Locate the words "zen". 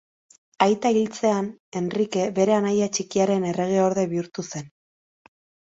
4.51-4.69